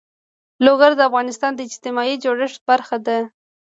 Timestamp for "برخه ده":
2.69-3.17